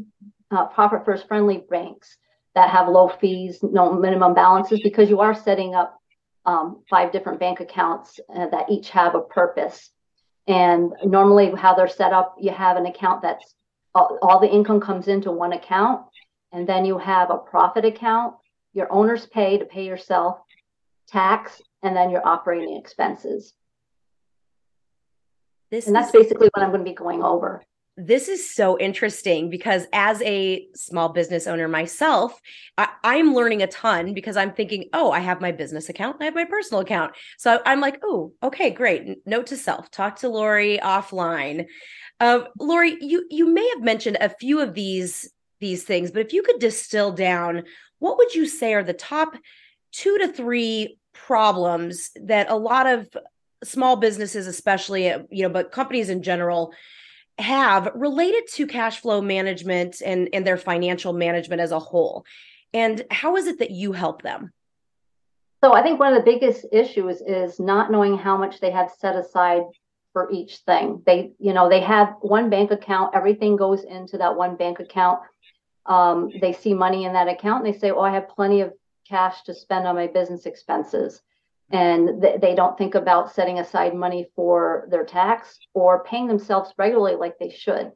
uh, 0.51 0.67
profit 0.67 1.05
first 1.05 1.29
friendly 1.29 1.63
banks 1.71 2.17
that 2.57 2.71
have 2.71 2.89
low 2.89 3.09
fees, 3.09 3.61
no 3.63 3.93
minimum 3.93 4.35
balances, 4.35 4.81
because 4.83 5.09
you 5.09 5.21
are 5.21 5.35
setting 5.35 5.77
up 5.77 6.01
um, 6.47 6.83
five 6.91 7.13
different 7.13 7.39
bank 7.39 7.61
accounts 7.61 8.19
uh, 8.35 8.49
that 8.49 8.71
each 8.71 8.91
have 8.91 9.15
a 9.15 9.21
purpose. 9.21 9.91
And 10.47 10.93
normally, 11.05 11.51
how 11.57 11.75
they're 11.75 11.89
set 11.89 12.13
up, 12.13 12.37
you 12.39 12.53
have 12.53 12.77
an 12.77 12.87
account 12.87 13.23
that's 13.23 13.55
all, 13.95 14.19
all 14.23 14.39
the 14.39 14.49
income 14.49 14.81
comes 14.81 15.09
into 15.09 15.33
one 15.33 15.53
account, 15.53 16.07
and 16.53 16.69
then 16.69 16.85
you 16.85 16.99
have 16.99 17.31
a 17.31 17.39
profit 17.39 17.85
account, 17.85 18.35
your 18.73 18.93
owner's 18.93 19.27
pay 19.27 19.59
to 19.59 19.65
pay 19.65 19.85
yourself, 19.85 20.39
tax, 21.09 21.61
and 21.83 21.97
then 21.97 22.11
your 22.11 22.27
operating 22.27 22.77
expenses. 22.77 23.55
This 25.71 25.87
and 25.87 25.97
that's 25.97 26.15
is, 26.15 26.23
basically 26.23 26.49
what 26.55 26.63
I'm 26.63 26.71
going 26.71 26.85
to 26.85 26.91
be 26.91 26.95
going 26.95 27.25
over. 27.25 27.65
This 27.99 28.29
is 28.29 28.51
so 28.55 28.79
interesting 28.79 29.49
because 29.49 29.87
as 29.95 30.21
a 30.21 30.69
small 30.75 31.09
business 31.09 31.47
owner 31.47 31.67
myself, 31.67 32.39
I, 32.77 32.89
am 33.05 33.33
learning 33.33 33.63
a 33.63 33.67
ton 33.69 34.13
because 34.13 34.37
I'm 34.37 34.53
thinking, 34.53 34.91
oh, 34.93 35.11
I 35.11 35.21
have 35.21 35.41
my 35.41 35.51
business 35.51 35.89
account, 35.89 36.19
I 36.21 36.27
have 36.27 36.35
my 36.35 36.45
personal 36.45 36.83
account. 36.83 37.15
So 37.39 37.63
I'm 37.65 37.81
like, 37.81 37.99
oh, 38.03 38.35
okay, 38.43 38.69
great. 38.69 39.27
Note 39.27 39.47
to 39.47 39.57
self: 39.57 39.91
talk 39.91 40.17
to 40.17 40.29
Lori 40.29 40.79
offline. 40.79 41.67
Uh, 42.21 42.41
Lori, 42.59 42.99
you 43.01 43.27
you 43.31 43.47
may 43.47 43.67
have 43.71 43.83
mentioned 43.83 44.19
a 44.21 44.29
few 44.29 44.61
of 44.61 44.75
these 44.75 45.31
these 45.61 45.85
things, 45.85 46.11
but 46.11 46.21
if 46.21 46.35
you 46.35 46.43
could 46.43 46.59
distill 46.59 47.13
down, 47.13 47.63
what 47.99 48.19
would 48.19 48.35
you 48.35 48.47
say 48.47 48.75
are 48.75 48.85
the 48.85 48.93
top 48.93 49.35
two 49.91 50.19
to 50.19 50.29
three 50.29 50.99
problems 51.15 52.11
that 52.17 52.51
a 52.51 52.57
lot 52.57 52.87
of 52.87 53.09
small 53.65 53.97
businesses 53.97 54.47
especially 54.47 55.07
you 55.31 55.43
know 55.43 55.49
but 55.49 55.73
companies 55.73 56.11
in 56.11 56.23
general 56.23 56.75
have 57.39 57.91
related 57.95 58.45
to 58.55 58.67
cash 58.67 59.01
flow 59.01 59.21
management 59.21 60.01
and 60.05 60.29
and 60.33 60.47
their 60.47 60.57
financial 60.57 61.13
management 61.13 61.61
as 61.61 61.73
a 61.73 61.79
whole 61.79 62.25
and 62.73 63.03
how 63.11 63.37
is 63.37 63.47
it 63.47 63.59
that 63.59 63.71
you 63.71 63.93
help 63.93 64.23
them 64.23 64.53
So 65.63 65.73
I 65.73 65.83
think 65.83 65.99
one 65.99 66.13
of 66.15 66.25
the 66.25 66.31
biggest 66.31 66.67
issues 66.73 67.21
is 67.21 67.59
not 67.59 67.91
knowing 67.91 68.17
how 68.19 68.37
much 68.37 68.61
they 68.61 68.71
have 68.71 68.91
set 68.99 69.17
aside 69.17 69.63
for 70.13 70.31
each 70.33 70.59
thing. 70.59 71.03
They, 71.05 71.33
you 71.39 71.53
know, 71.53 71.69
they 71.69 71.81
have 71.81 72.15
one 72.21 72.49
bank 72.49 72.71
account, 72.71 73.15
everything 73.15 73.57
goes 73.57 73.85
into 73.85 74.17
that 74.17 74.35
one 74.35 74.57
bank 74.57 74.81
account. 74.81 75.21
Um, 75.85 76.31
they 76.41 76.53
see 76.55 76.73
money 76.73 77.05
in 77.05 77.13
that 77.13 77.29
account 77.29 77.65
and 77.65 77.75
they 77.75 77.79
say, 77.79 77.91
Oh, 77.91 78.01
I 78.01 78.13
have 78.13 78.29
plenty 78.29 78.63
of 78.63 78.73
cash 79.07 79.43
to 79.43 79.55
spend 79.55 79.87
on 79.87 79.95
my 79.95 80.07
business 80.07 80.47
expenses. 80.47 81.21
And 81.71 82.23
th- 82.23 82.41
they 82.41 82.55
don't 82.55 82.79
think 82.79 82.95
about 82.95 83.35
setting 83.35 83.59
aside 83.59 83.95
money 83.95 84.31
for 84.37 84.87
their 84.91 85.05
tax 85.05 85.59
or 85.75 86.05
paying 86.05 86.27
themselves 86.27 86.73
regularly 86.79 87.17
like 87.17 87.39
they 87.39 87.51
should. 87.51 87.93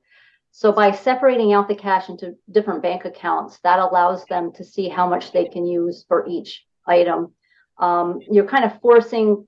So 0.52 0.72
by 0.72 0.90
separating 0.90 1.52
out 1.52 1.68
the 1.68 1.76
cash 1.76 2.08
into 2.08 2.36
different 2.50 2.82
bank 2.82 3.04
accounts, 3.04 3.60
that 3.62 3.78
allows 3.78 4.24
them 4.24 4.52
to 4.54 4.64
see 4.64 4.88
how 4.88 5.08
much 5.08 5.32
they 5.32 5.44
can 5.44 5.64
use 5.64 6.04
for 6.08 6.26
each 6.26 6.64
item. 6.86 7.32
Um, 7.78 8.20
you're 8.30 8.48
kind 8.48 8.64
of 8.64 8.80
forcing 8.80 9.46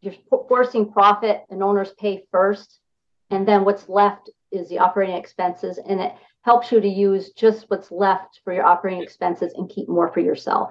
you're 0.00 0.14
forcing 0.48 0.90
profit 0.90 1.44
and 1.50 1.62
owners 1.62 1.92
pay 1.98 2.24
first, 2.30 2.80
and 3.28 3.46
then 3.46 3.64
what's 3.64 3.88
left 3.88 4.30
is 4.50 4.68
the 4.68 4.78
operating 4.78 5.16
expenses, 5.16 5.78
and 5.78 6.00
it 6.00 6.14
helps 6.42 6.72
you 6.72 6.80
to 6.80 6.88
use 6.88 7.32
just 7.32 7.66
what's 7.68 7.90
left 7.90 8.40
for 8.42 8.54
your 8.54 8.64
operating 8.64 9.02
expenses 9.02 9.52
and 9.56 9.68
keep 9.68 9.88
more 9.88 10.10
for 10.12 10.20
yourself. 10.20 10.70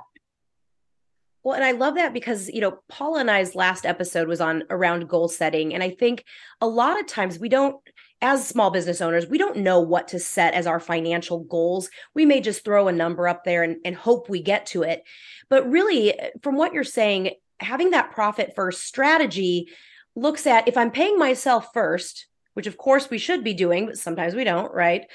Well, 1.44 1.56
and 1.56 1.64
I 1.64 1.72
love 1.72 1.96
that 1.96 2.14
because, 2.14 2.50
you 2.50 2.62
know, 2.62 2.80
Paula 2.90 3.22
and 3.22 3.32
I's 3.32 3.56
last 3.56 3.86
episode 3.86 4.28
was 4.28 4.42
on 4.42 4.64
around 4.70 5.08
goal 5.08 5.30
setting. 5.30 5.74
And 5.74 5.82
I 5.82 5.90
think 5.90 6.26
a 6.60 6.68
lot 6.68 7.00
of 7.00 7.08
times 7.08 7.40
we 7.40 7.50
don't, 7.50 7.78
as 8.22 8.46
small 8.46 8.72
business 8.72 9.00
owners, 9.00 9.28
we 9.28 9.38
don't 9.38 9.58
know 9.58 9.80
what 9.80 10.10
to 10.10 10.20
set 10.20 10.54
as 10.54 10.68
our 10.68 10.80
financial 10.80 11.40
goals. 11.40 11.90
We 12.14 12.26
may 12.26 12.42
just 12.42 12.66
throw 12.66 12.90
a 12.90 12.92
number 12.92 13.28
up 13.28 13.46
there 13.46 13.64
and, 13.64 13.78
and 13.86 13.96
hope 13.96 14.30
we 14.30 14.42
get 14.42 14.66
to 14.68 14.84
it. 14.84 15.04
But 15.50 15.70
really, 15.70 16.20
from 16.42 16.58
what 16.58 16.74
you're 16.74 16.84
saying, 16.84 17.32
having 17.62 17.92
that 17.92 18.12
profit 18.12 18.54
first 18.56 18.84
strategy 18.84 19.70
looks 20.16 20.46
at 20.46 20.68
if 20.68 20.76
I'm 20.76 20.92
paying 20.92 21.18
myself 21.18 21.70
first, 21.74 22.28
which 22.54 22.68
of 22.68 22.78
course 22.78 23.10
we 23.10 23.18
should 23.18 23.44
be 23.44 23.54
doing, 23.54 23.86
but 23.86 23.98
sometimes 23.98 24.36
we 24.36 24.44
don't, 24.44 24.74
right? 24.74 25.06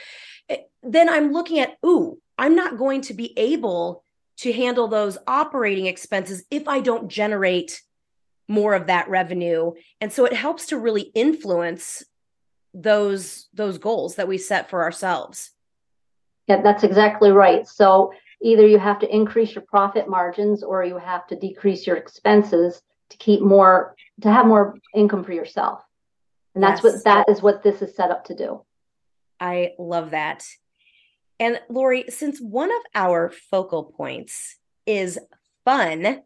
Then 0.83 1.09
I'm 1.09 1.33
looking 1.33 1.59
at, 1.59 1.77
ooh, 1.85 2.19
I'm 2.39 2.55
not 2.55 2.79
going 2.79 3.03
to 3.03 3.15
be 3.15 3.39
able 3.39 4.04
to 4.39 4.53
handle 4.53 4.89
those 4.89 5.19
operating 5.27 5.87
expenses 5.87 6.45
if 6.51 6.69
I 6.69 6.81
don't 6.81 7.09
generate 7.09 7.83
more 8.49 8.75
of 8.75 8.89
that 8.89 9.09
revenue. 9.09 9.73
And 10.01 10.13
so 10.13 10.25
it 10.25 10.33
helps 10.33 10.67
to 10.67 10.79
really 10.79 11.13
influence 11.15 12.03
those 12.75 13.49
those 13.55 13.79
goals 13.79 14.17
that 14.17 14.29
we 14.29 14.37
set 14.37 14.69
for 14.69 14.83
ourselves. 14.83 15.53
Yeah, 16.49 16.61
that's 16.61 16.83
exactly 16.83 17.31
right. 17.31 17.67
So 17.67 18.13
either 18.43 18.67
you 18.67 18.79
have 18.79 18.99
to 18.99 19.15
increase 19.15 19.55
your 19.55 19.63
profit 19.63 20.09
margins 20.09 20.63
or 20.63 20.85
you 20.85 20.99
have 20.99 21.27
to 21.29 21.37
decrease 21.37 21.87
your 21.87 21.97
expenses 21.97 22.83
to 23.11 23.17
keep 23.17 23.41
more 23.41 23.95
to 24.23 24.31
have 24.31 24.47
more 24.47 24.77
income 24.95 25.25
for 25.25 25.33
yourself. 25.33 25.83
And 26.55 26.63
that's 26.63 26.83
yes. 26.83 26.95
what 26.95 27.05
that 27.05 27.29
is 27.29 27.43
what 27.43 27.63
this 27.63 27.81
is 27.81 27.95
set 27.95 28.11
up 28.11 28.25
to 28.27 28.35
do. 28.35 28.63
I 29.41 29.73
love 29.79 30.11
that. 30.11 30.45
And 31.41 31.61
Lori, 31.69 32.05
since 32.09 32.41
one 32.41 32.71
of 32.71 32.83
our 32.95 33.31
focal 33.51 33.85
points 33.85 34.57
is 34.87 35.19
fun, 35.65 36.23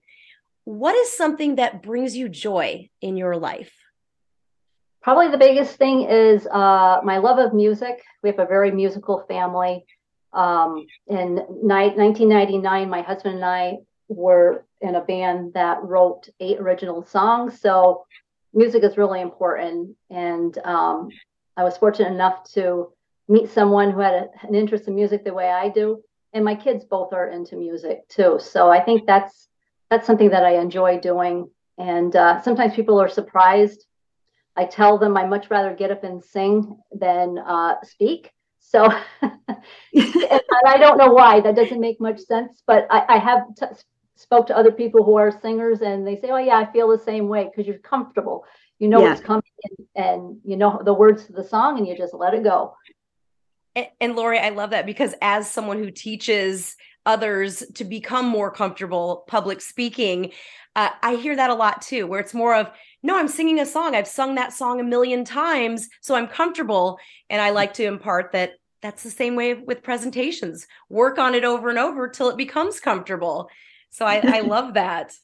what 0.65 0.95
is 0.95 1.17
something 1.17 1.57
that 1.57 1.83
brings 1.83 2.17
you 2.17 2.29
joy 2.29 2.91
in 3.01 3.17
your 3.17 3.37
life? 3.37 3.73
Probably 5.01 5.29
the 5.29 5.39
biggest 5.39 5.77
thing 5.77 6.03
is 6.03 6.47
uh, 6.47 7.01
my 7.03 7.19
love 7.19 7.39
of 7.39 7.55
music. 7.55 8.03
We 8.23 8.29
have 8.29 8.39
a 8.39 8.47
very 8.47 8.71
musical 8.71 9.25
family. 9.29 9.87
Um, 10.35 10.87
in 11.07 11.37
ni- 11.37 11.95
1999, 11.97 12.91
my 12.91 13.01
husband 13.01 13.37
and 13.37 13.45
I 13.45 13.79
were 14.09 14.67
in 14.83 14.95
a 14.95 15.01
band 15.01 15.55
that 15.55 15.83
wrote 15.83 16.29
eight 16.41 16.59
original 16.61 17.03
songs. 17.07 17.61
So 17.61 18.05
music 18.53 18.83
is 18.83 18.99
really 18.99 19.23
important. 19.23 19.97
And 20.11 20.59
um, 20.59 21.09
I 21.57 21.65
was 21.65 21.79
fortunate 21.79 22.13
enough 22.13 22.45
to 22.53 22.93
meet 23.29 23.51
someone 23.51 23.91
who 23.91 24.01
had 24.01 24.15
a, 24.15 24.29
an 24.47 24.55
interest 24.55 24.89
in 24.89 24.95
music 24.95 25.25
the 25.25 25.35
way 25.35 25.49
I 25.49 25.69
do. 25.69 26.03
And 26.33 26.45
my 26.45 26.55
kids 26.55 26.85
both 26.85 27.13
are 27.13 27.29
into 27.31 27.57
music 27.57 28.09
too. 28.09 28.39
So 28.41 28.71
I 28.71 28.81
think 28.81 29.07
that's 29.07 29.49
that's 29.91 30.07
something 30.07 30.31
that 30.31 30.45
I 30.45 30.59
enjoy 30.59 30.99
doing. 31.01 31.51
And 31.79 32.15
uh, 32.15 32.43
sometimes 32.43 32.75
people 32.75 33.01
are 33.01 33.09
surprised. 33.09 33.87
I 34.57 34.65
tell 34.65 34.99
them 34.99 35.17
I 35.17 35.25
much 35.27 35.51
rather 35.51 35.75
get 35.75 35.91
up 35.91 36.05
and 36.05 36.23
sing 36.23 36.77
than 36.93 37.39
uh, 37.39 37.77
speak. 37.83 38.31
So 38.61 38.85
and 39.23 39.33
I 40.67 40.77
don't 40.77 40.99
know 40.99 41.13
why 41.13 41.41
that 41.41 41.57
doesn't 41.57 41.81
make 41.81 42.01
much 42.01 42.21
sense, 42.21 42.63
but 42.67 42.87
I, 42.91 43.05
I 43.09 43.19
have 43.19 43.43
t- 43.59 43.67
spoke 44.17 44.47
to 44.49 44.57
other 44.57 44.73
people 44.73 45.05
who 45.05 45.17
are 45.17 45.31
singers 45.31 45.81
and 45.81 46.07
they 46.07 46.17
say, 46.17 46.29
"Oh 46.31 46.37
yeah, 46.37 46.59
I 46.59 46.71
feel 46.71 46.89
the 46.89 46.99
same 46.99 47.29
way 47.29 47.45
because 47.45 47.67
you're 47.67 47.79
comfortable. 47.79 48.45
You 48.79 48.89
know 48.89 49.01
yeah. 49.01 49.11
what's 49.11 49.21
coming 49.21 49.43
and, 49.65 50.05
and 50.05 50.41
you 50.45 50.57
know 50.57 50.83
the 50.85 50.93
words 50.93 51.25
to 51.27 51.33
the 51.33 51.45
song 51.45 51.79
and 51.79 51.87
you 51.87 51.97
just 51.97 52.13
let 52.13 52.35
it 52.35 52.43
go." 52.43 52.75
And, 54.01 54.17
Lori, 54.17 54.39
I 54.39 54.51
love 54.51 54.71
that 54.71 54.87
because 54.87 55.15
as 55.23 55.51
someone 55.51 55.79
who 55.79 55.91
teaches 55.91 56.77
others 57.07 57.63
to 57.75 57.85
become 57.85 58.27
more 58.27 58.51
comfortable 58.51 59.25
public 59.29 59.61
speaking, 59.61 60.33
uh, 60.77 60.91
I 61.03 61.17
hear 61.17 61.35
that 61.35 61.51
a 61.51 61.55
lot 61.55 61.83
too, 61.83 62.07
where 62.07 62.21
it's 62.21 62.35
more 62.35 62.55
of, 62.55 62.71
no, 63.03 63.19
I'm 63.19 63.29
singing 63.29 63.61
a 63.61 63.67
song. 63.67 63.95
I've 63.95 64.07
sung 64.07 64.35
that 64.35 64.53
song 64.53 64.81
a 64.81 64.85
million 64.85 65.25
times, 65.25 65.89
so 66.01 66.15
I'm 66.15 66.29
comfortable. 66.29 66.99
And 67.31 67.41
I 67.41 67.51
like 67.51 67.75
to 67.75 67.85
impart 67.85 68.33
that 68.33 68.53
that's 68.81 69.03
the 69.03 69.11
same 69.11 69.35
way 69.35 69.55
with 69.55 69.83
presentations. 69.83 70.67
Work 70.89 71.19
on 71.19 71.35
it 71.35 71.45
over 71.45 71.69
and 71.69 71.79
over 71.79 72.09
till 72.09 72.29
it 72.29 72.37
becomes 72.37 72.81
comfortable. 72.81 73.51
So 73.91 74.05
I, 74.05 74.23
I 74.25 74.41
love 74.43 74.75
that. 74.75 75.15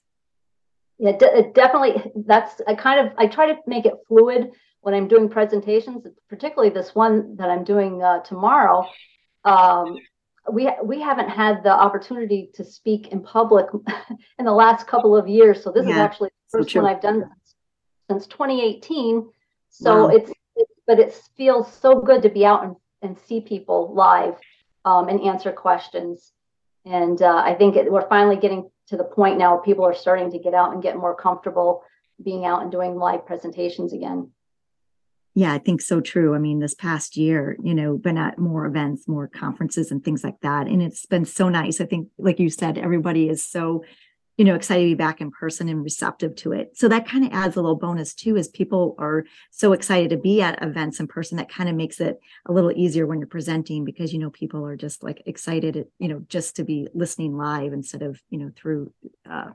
Yeah, 0.99 1.13
d- 1.19 1.51
definitely. 1.55 2.13
That's 2.15 2.61
I 2.67 2.75
kind 2.75 3.07
of 3.07 3.13
I 3.19 3.27
try 3.27 3.47
to 3.53 3.59
make 3.67 3.87
it 3.87 3.95
fluid 4.09 4.51
when 4.85 4.95
I'm 4.95 5.09
doing 5.09 5.31
presentations, 5.31 6.07
particularly 6.29 6.69
this 6.69 6.95
one 6.95 7.37
that 7.37 7.49
I'm 7.49 7.65
doing 7.65 8.03
uh, 8.03 8.21
tomorrow, 8.21 8.87
um, 9.45 9.97
we 10.53 10.71
we 10.85 11.01
haven't 11.01 11.31
had 11.31 11.63
the 11.63 11.71
opportunity 11.73 12.51
to 12.53 12.65
speak 12.65 13.09
in 13.09 13.23
public 13.23 13.67
in 14.39 14.45
the 14.45 14.53
last 14.53 14.87
couple 14.87 15.17
of 15.17 15.27
years. 15.27 15.63
So 15.63 15.73
this 15.73 15.87
yeah, 15.87 15.93
is 15.93 15.97
actually 15.97 16.29
the 16.29 16.59
first 16.59 16.77
one 16.77 16.85
I've 16.85 17.01
done 17.01 17.21
since, 17.21 17.55
since 18.11 18.27
2018. 18.27 19.27
So 19.71 20.09
wow. 20.09 20.15
it's, 20.15 20.31
it's, 20.55 20.73
but 20.87 21.01
it 21.01 21.19
feels 21.35 21.73
so 21.73 22.03
good 22.03 22.21
to 22.23 22.29
be 22.29 22.45
out 22.45 22.65
and, 22.65 22.77
and 23.01 23.19
see 23.19 23.41
people 23.41 23.95
live 23.95 24.35
um, 24.85 25.09
and 25.09 25.19
answer 25.23 25.51
questions. 25.51 26.31
And 26.85 27.23
uh, 27.23 27.43
I 27.43 27.55
think 27.55 27.77
it, 27.77 27.91
we're 27.91 28.07
finally 28.11 28.37
getting 28.37 28.71
to 28.89 28.99
the 28.99 29.05
point 29.05 29.39
now 29.39 29.55
where 29.55 29.63
people 29.63 29.87
are 29.87 29.95
starting 29.95 30.31
to 30.33 30.39
get 30.39 30.53
out 30.53 30.75
and 30.75 30.83
get 30.83 30.99
more 30.99 31.17
comfortable 31.17 31.83
being 32.23 32.45
out 32.45 32.61
and 32.61 32.71
doing 32.71 32.97
live 32.97 33.25
presentations 33.25 33.95
again. 33.95 34.31
Yeah, 35.37 35.53
I 35.53 35.59
think 35.59 35.81
so 35.81 36.01
true. 36.01 36.35
I 36.37 36.39
mean, 36.39 36.61
this 36.61 36.75
past 36.75 37.17
year, 37.17 37.57
you 37.63 37.75
know, 37.75 37.99
been 37.99 38.19
at 38.19 38.39
more 38.39 38.67
events, 38.67 39.09
more 39.09 39.27
conferences 39.27 39.91
and 39.91 40.03
things 40.03 40.23
like 40.23 40.39
that. 40.43 40.69
And 40.69 40.81
it's 40.81 41.07
been 41.07 41.25
so 41.25 41.49
nice. 41.49 41.81
I 41.81 41.87
think, 41.87 42.09
like 42.19 42.39
you 42.39 42.49
said, 42.49 42.79
everybody 42.79 43.29
is 43.29 43.45
so, 43.45 43.85
you 44.37 44.45
know, 44.45 44.55
excited 44.55 44.83
to 44.83 44.91
be 44.91 44.95
back 44.95 45.21
in 45.21 45.33
person 45.33 45.69
and 45.69 45.83
receptive 45.83 46.37
to 46.37 46.53
it. 46.53 46.77
So 46.77 46.87
that 46.87 47.09
kind 47.09 47.25
of 47.25 47.33
adds 47.33 47.57
a 47.57 47.61
little 47.61 47.75
bonus 47.75 48.15
too, 48.15 48.37
as 48.37 48.47
people 48.47 48.95
are 48.99 49.25
so 49.51 49.73
excited 49.73 50.11
to 50.11 50.17
be 50.17 50.41
at 50.41 50.63
events 50.63 51.01
in 51.01 51.09
person. 51.09 51.39
That 51.39 51.49
kind 51.49 51.69
of 51.69 51.75
makes 51.75 51.99
it 51.99 52.21
a 52.47 52.53
little 52.53 52.71
easier 52.71 53.05
when 53.05 53.19
you're 53.19 53.27
presenting 53.27 53.85
because, 53.85 54.13
you 54.13 54.21
know, 54.21 54.31
people 54.31 54.65
are 54.65 54.77
just 54.77 55.03
like 55.03 55.21
excited, 55.27 55.85
you 55.99 56.07
know, 56.07 56.25
just 56.29 56.57
to 56.57 56.65
be 56.65 56.87
listening 56.95 57.37
live 57.37 57.73
instead 57.73 58.03
of, 58.03 58.23
you 58.31 58.39
know, 58.39 58.53
through 58.55 58.93
uh, 59.29 59.51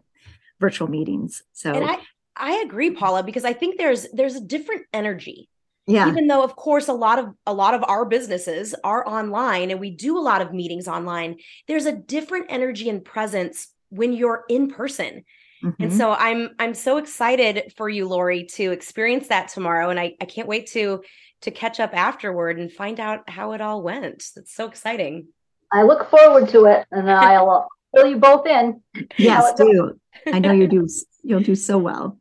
virtual 0.59 0.89
meetings. 0.89 1.41
So 1.53 1.71
and 1.71 1.85
I, 1.85 1.99
I 2.35 2.63
agree, 2.65 2.91
Paula, 2.91 3.23
because 3.23 3.45
I 3.45 3.53
think 3.53 3.77
there's 3.77 4.07
there's 4.11 4.35
a 4.35 4.41
different 4.41 4.85
energy 4.91 5.47
yeah. 5.89 6.07
Even 6.07 6.27
though 6.27 6.43
of 6.43 6.55
course 6.55 6.87
a 6.87 6.93
lot 6.93 7.17
of 7.17 7.33
a 7.47 7.53
lot 7.53 7.73
of 7.73 7.83
our 7.83 8.05
businesses 8.05 8.75
are 8.83 9.07
online 9.07 9.71
and 9.71 9.79
we 9.79 9.89
do 9.89 10.17
a 10.17 10.21
lot 10.21 10.41
of 10.41 10.53
meetings 10.53 10.87
online 10.87 11.37
there's 11.67 11.85
a 11.85 11.91
different 11.91 12.45
energy 12.49 12.89
and 12.89 13.03
presence 13.03 13.67
when 13.89 14.13
you're 14.13 14.43
in 14.49 14.69
person. 14.69 15.23
Mm-hmm. 15.61 15.83
and 15.83 15.93
so 15.93 16.13
i'm 16.13 16.51
i'm 16.57 16.73
so 16.73 16.95
excited 16.95 17.73
for 17.75 17.89
you 17.89 18.07
lori 18.07 18.45
to 18.45 18.71
experience 18.71 19.27
that 19.27 19.49
tomorrow. 19.49 19.89
And 19.89 19.99
i 19.99 20.15
i 20.21 20.25
can't 20.25 20.47
wait 20.47 20.67
to 20.67 21.01
to 21.41 21.51
catch 21.51 21.79
up 21.79 21.93
afterward 21.93 22.59
and 22.59 22.71
find 22.71 22.99
out 22.99 23.29
how 23.29 23.53
it 23.53 23.61
all 23.61 23.81
went. 23.81 24.23
That's 24.35 24.53
so 24.53 24.67
exciting. 24.67 25.27
I 25.71 25.83
look 25.83 26.09
forward 26.09 26.49
to 26.49 26.65
it 26.65 26.85
and 26.91 27.11
i'll 27.27 27.67
fill 27.95 28.07
you 28.07 28.17
both 28.17 28.45
in. 28.45 28.81
Yes 29.17 29.53
do. 29.57 29.99
I 30.27 30.39
know 30.39 30.51
you 30.51 30.67
do. 30.67 30.87
You'll 31.23 31.41
do 31.41 31.55
so 31.55 31.77
well. 31.77 32.17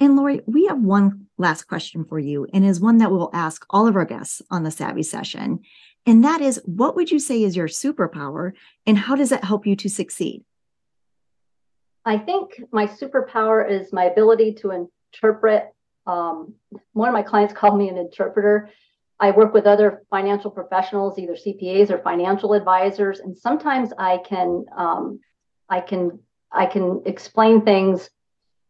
And 0.00 0.16
Lori, 0.16 0.40
we 0.46 0.66
have 0.66 0.80
one 0.80 1.21
last 1.42 1.64
question 1.64 2.04
for 2.04 2.18
you, 2.18 2.46
and 2.54 2.64
is 2.64 2.80
one 2.80 2.96
that 2.98 3.10
we'll 3.10 3.30
ask 3.34 3.66
all 3.68 3.86
of 3.86 3.96
our 3.96 4.06
guests 4.06 4.40
on 4.50 4.62
the 4.62 4.70
Savvy 4.70 5.02
session. 5.02 5.60
And 6.06 6.24
that 6.24 6.40
is 6.40 6.60
what 6.64 6.96
would 6.96 7.10
you 7.10 7.18
say 7.18 7.42
is 7.42 7.54
your 7.54 7.68
superpower, 7.68 8.52
and 8.86 8.96
how 8.96 9.14
does 9.14 9.32
it 9.32 9.44
help 9.44 9.66
you 9.66 9.76
to 9.76 9.90
succeed? 9.90 10.44
I 12.04 12.18
think 12.18 12.60
my 12.72 12.86
superpower 12.86 13.68
is 13.68 13.92
my 13.92 14.04
ability 14.04 14.54
to 14.54 14.88
interpret. 15.14 15.72
Um, 16.06 16.54
one 16.94 17.08
of 17.08 17.12
my 17.12 17.22
clients 17.22 17.54
called 17.54 17.78
me 17.78 17.88
an 17.88 17.98
interpreter. 17.98 18.70
I 19.20 19.30
work 19.30 19.54
with 19.54 19.66
other 19.66 20.02
financial 20.10 20.50
professionals, 20.50 21.18
either 21.18 21.34
CPAs 21.34 21.90
or 21.90 21.98
financial 21.98 22.54
advisors, 22.54 23.20
and 23.20 23.36
sometimes 23.36 23.92
I 23.96 24.18
can 24.18 24.64
um, 24.76 25.20
I 25.68 25.80
can 25.80 26.18
I 26.50 26.66
can 26.66 27.02
explain 27.06 27.62
things 27.62 28.10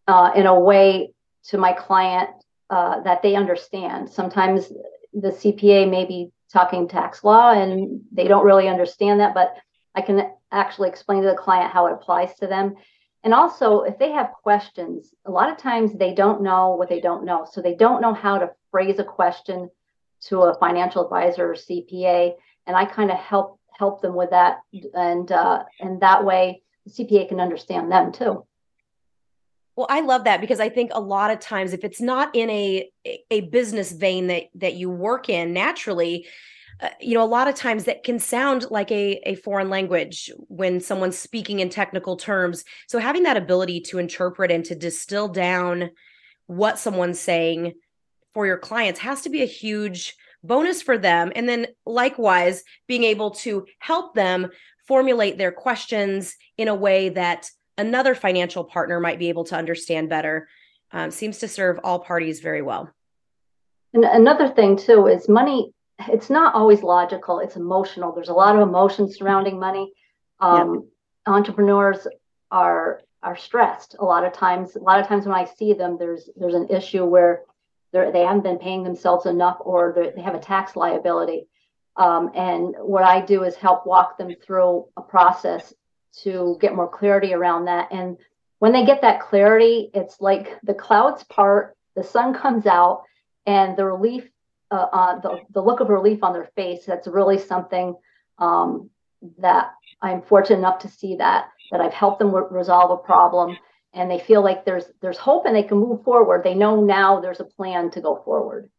uh, 0.07 0.33
in 0.35 0.47
a 0.47 0.59
way 0.59 1.15
to 1.45 1.59
my 1.59 1.73
client 1.73 2.31
uh, 2.73 3.03
that 3.03 3.21
they 3.23 3.37
understand. 3.37 4.09
Sometimes 4.09 4.73
the 5.13 5.29
CPA 5.29 5.91
may 5.91 6.07
be 6.07 6.33
talking 6.51 6.89
tax 6.89 7.23
law 7.23 7.53
and 7.53 8.01
they 8.11 8.27
don't 8.27 8.47
really 8.47 8.67
understand 8.67 9.21
that, 9.21 9.35
but 9.35 9.55
I 9.95 10.01
can 10.01 10.31
actually 10.51 10.89
explain 10.89 11.23
to 11.23 11.29
the 11.29 11.35
client 11.35 11.71
how 11.71 11.87
it 11.87 11.93
applies 11.93 12.35
to 12.37 12.47
them. 12.47 12.77
And 13.25 13.35
also, 13.35 13.83
if 13.83 13.99
they 13.99 14.11
have 14.13 14.33
questions, 14.43 15.15
a 15.27 15.31
lot 15.31 15.51
of 15.51 15.59
times 15.59 15.93
they 15.93 16.15
don't 16.15 16.43
know 16.43 16.71
what 16.71 16.89
they 16.89 17.01
don't 17.01 17.27
know. 17.27 17.47
So 17.51 17.61
they 17.61 17.75
don't 17.75 18.01
know 18.01 18.15
how 18.15 18.39
to 18.39 18.51
phrase 18.71 18.99
a 18.99 19.05
question 19.05 19.69
to 20.29 20.41
a 20.45 20.59
financial 20.59 21.05
advisor 21.05 21.53
or 21.53 21.55
CPA, 21.55 22.33
and 22.67 22.75
I 22.75 22.87
kind 22.87 23.11
of 23.11 23.19
help 23.19 23.61
help 23.79 24.01
them 24.01 24.15
with 24.15 24.31
that, 24.31 24.61
and 24.95 25.31
uh, 25.31 25.65
and 25.79 26.01
that 26.01 26.25
way 26.25 26.63
the 26.87 26.91
CPA 26.91 27.29
can 27.29 27.39
understand 27.39 27.93
them 27.93 28.13
too. 28.13 28.47
Well, 29.77 29.87
I 29.89 30.01
love 30.01 30.25
that 30.25 30.41
because 30.41 30.61
I 30.61 30.69
think 30.69 30.91
a 30.93 31.01
lot 31.01 31.31
of 31.31 31.41
times 31.41 31.73
if 31.73 31.85
it's 31.85 32.01
not 32.01 32.35
in 32.35 32.51
a 32.51 32.91
a 33.31 33.43
business 33.43 33.93
vein 33.93 34.27
that 34.27 34.45
that 34.57 34.75
you 34.75 34.91
work 34.91 35.29
in 35.29 35.53
naturally, 35.53 36.27
uh, 36.81 36.91
you 37.01 37.15
know, 37.15 37.25
a 37.25 37.27
lot 37.27 37.49
of 37.49 37.55
times 37.55 37.85
that 37.85 38.05
can 38.05 38.19
sound 38.19 38.67
like 38.71 38.91
a 38.91 39.21
a 39.25 39.37
foreign 39.37 39.71
language 39.71 40.31
when 40.49 40.81
someone's 40.81 41.19
speaking 41.19 41.61
in 41.61 41.71
technical 41.71 42.17
terms. 42.17 42.65
So 42.87 42.99
having 42.99 43.23
that 43.23 43.37
ability 43.39 43.81
to 43.89 43.99
interpret 43.99 44.51
and 44.51 44.65
to 44.67 44.75
distill 44.75 45.29
down 45.29 45.91
what 46.47 46.79
someone's 46.79 47.21
saying 47.21 47.73
for 48.35 48.47
your 48.47 48.59
clients 48.59 49.01
has 49.01 49.23
to 49.23 49.31
be 49.31 49.43
a 49.43 49.47
huge 49.47 50.15
bonus 50.45 50.83
for 50.83 50.99
them 50.99 51.33
and 51.37 51.49
then 51.49 51.67
likewise 51.87 52.65
being 52.89 53.05
able 53.05 53.31
to 53.31 53.65
help 53.79 54.15
them 54.15 54.49
formulate 54.87 55.39
their 55.39 55.53
questions 55.53 56.35
in 56.59 56.69
a 56.69 56.75
way 56.75 57.09
that 57.11 57.49
another 57.79 58.15
financial 58.15 58.65
partner 58.65 59.01
might 59.01 59.19
be 59.19 59.29
able 59.29 59.45
to 59.45 59.57
understand 59.57 60.09
better 60.09 60.49
um, 60.93 61.11
seems 61.11 61.39
to 61.39 61.49
serve 61.49 61.81
all 61.85 61.99
parties 61.99 62.41
very 62.41 62.63
well. 62.63 62.91
And 63.95 64.05
another 64.05 64.49
thing 64.49 64.77
too 64.77 65.07
is 65.07 65.29
money. 65.29 65.73
It's 66.09 66.31
not 66.31 66.55
always 66.55 66.83
logical. 66.83 67.41
It's 67.41 67.57
emotional. 67.57 68.13
There's 68.13 68.29
a 68.29 68.35
lot 68.35 68.57
of 68.57 68.63
emotion 68.63 69.11
surrounding 69.11 69.59
money. 69.59 69.93
Um, 70.41 70.75
yep. 70.75 70.83
Entrepreneurs 71.27 72.07
are 72.51 73.01
are 73.23 73.37
stressed 73.37 73.95
a 74.01 74.05
lot 74.05 74.25
of 74.25 74.33
times. 74.33 74.75
A 74.75 74.81
lot 74.81 75.01
of 75.01 75.07
times 75.07 75.27
when 75.27 75.37
I 75.37 75.45
see 75.45 75.75
them, 75.75 75.97
there's 75.99 76.29
there's 76.37 76.55
an 76.55 76.69
issue 76.71 77.05
where 77.05 77.43
they 77.93 78.11
they 78.11 78.23
haven't 78.23 78.43
been 78.43 78.59
paying 78.59 78.83
themselves 78.83 79.27
enough, 79.27 79.59
or 79.61 80.11
they 80.15 80.23
have 80.23 80.35
a 80.35 80.41
tax 80.41 80.75
liability. 80.75 81.47
Um, 81.97 82.31
and 82.35 82.75
what 82.79 83.05
I 83.05 83.21
do 83.21 83.45
is 83.45 83.55
help 83.55 83.87
walk 83.87 84.17
them 84.17 84.35
through 84.45 84.87
a 84.97 85.03
process 85.03 85.75
to 86.23 86.59
get 86.61 86.75
more 86.75 86.89
clarity 86.89 87.35
around 87.35 87.67
that. 87.67 87.89
And 87.91 88.17
when 88.59 88.73
they 88.73 88.85
get 88.85 89.03
that 89.03 89.21
clarity, 89.21 89.91
it's 89.95 90.21
like 90.21 90.59
the 90.63 90.75
clouds 90.75 91.25
part, 91.25 91.77
the 91.97 92.05
sun 92.05 92.35
comes 92.35 92.67
out, 92.67 93.05
and 93.47 93.77
the 93.77 93.85
relief, 93.85 94.29
uh, 94.71 94.87
uh, 94.93 95.21
the, 95.21 95.41
the 95.51 95.63
look 95.63 95.81
of 95.81 95.89
relief 95.89 96.23
on 96.23 96.33
their 96.33 96.51
face, 96.55 96.85
that's 96.87 97.09
really 97.09 97.39
something 97.39 97.97
um, 98.39 98.91
that 99.39 99.73
I'm 100.01 100.23
fortunate 100.23 100.59
enough 100.59 100.81
to 100.81 100.89
see 100.89 101.17
that, 101.17 101.49
that 101.71 101.81
I've 101.81 101.93
helped 101.93 102.19
them 102.19 102.35
re- 102.35 102.45
resolve 102.51 102.91
a 102.91 102.97
problem 102.97 103.57
and 103.95 104.11
they 104.11 104.19
feel 104.19 104.43
like 104.43 104.65
there's 104.65 104.85
there's 105.01 105.19
hope 105.19 105.47
and 105.47 105.55
they 105.55 105.63
can 105.63 105.79
move 105.79 106.03
forward. 106.05 106.43
They 106.45 106.55
know 106.55 106.81
now 106.83 107.21
there's 107.21 107.41
a 107.41 107.45
plan 107.45 107.91
to 107.93 108.01
go 108.01 108.23
forward. 108.25 108.71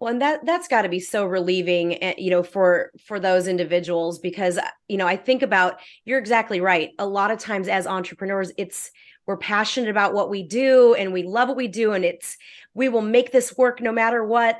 Well, 0.00 0.10
and 0.12 0.22
that 0.22 0.46
that's 0.46 0.66
got 0.66 0.82
to 0.82 0.88
be 0.88 0.98
so 0.98 1.26
relieving, 1.26 2.02
eh, 2.02 2.14
you 2.16 2.30
know, 2.30 2.42
for 2.42 2.90
for 3.04 3.20
those 3.20 3.46
individuals 3.46 4.18
because 4.18 4.58
you 4.88 4.96
know 4.96 5.06
I 5.06 5.16
think 5.16 5.42
about 5.42 5.78
you're 6.06 6.18
exactly 6.18 6.60
right. 6.60 6.90
A 6.98 7.06
lot 7.06 7.30
of 7.30 7.38
times 7.38 7.68
as 7.68 7.86
entrepreneurs, 7.86 8.50
it's 8.56 8.90
we're 9.26 9.36
passionate 9.36 9.90
about 9.90 10.14
what 10.14 10.30
we 10.30 10.42
do 10.42 10.94
and 10.94 11.12
we 11.12 11.22
love 11.22 11.48
what 11.48 11.56
we 11.56 11.68
do, 11.68 11.92
and 11.92 12.04
it's 12.04 12.38
we 12.72 12.88
will 12.88 13.02
make 13.02 13.30
this 13.30 13.56
work 13.58 13.82
no 13.82 13.92
matter 13.92 14.24
what. 14.24 14.58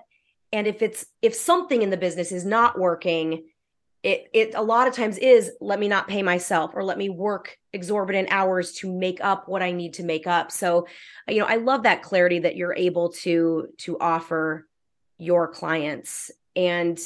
And 0.53 0.67
if 0.67 0.83
it's 0.83 1.07
if 1.23 1.35
something 1.35 1.81
in 1.81 1.89
the 1.91 1.97
business 1.97 2.33
is 2.33 2.45
not 2.45 2.79
working, 2.79 3.47
it 4.03 4.29
it 4.35 4.55
a 4.55 4.63
lot 4.63 4.89
of 4.89 4.95
times 4.95 5.17
is 5.17 5.53
let 5.63 5.81
me 5.81 5.89
not 5.89 6.07
pay 6.07 6.23
myself 6.23 6.73
or 6.75 6.85
let 6.85 6.99
me 6.99 7.09
work 7.09 7.57
exorbitant 7.73 8.29
hours 8.31 8.73
to 8.73 8.93
make 8.93 9.25
up 9.25 9.49
what 9.49 9.63
I 9.63 9.73
need 9.73 9.95
to 9.95 10.03
make 10.05 10.27
up. 10.27 10.53
So, 10.53 10.87
you 11.29 11.39
know, 11.39 11.47
I 11.47 11.57
love 11.57 11.85
that 11.85 12.03
clarity 12.03 12.41
that 12.41 12.57
you're 12.57 12.75
able 12.75 13.11
to 13.23 13.69
to 13.79 13.99
offer 14.01 14.67
your 15.21 15.49
clients. 15.49 16.31
And 16.57 16.99